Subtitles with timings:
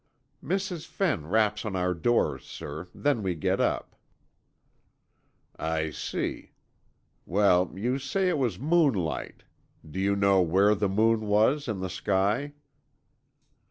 [0.43, 0.87] "Mrs.
[0.87, 3.95] Fenn raps on our doors, sir, then we get up."
[5.57, 6.53] "I see.
[7.27, 9.43] Well, you say it was moonlight.
[9.87, 12.53] Do you know where the moon was, in the sky?"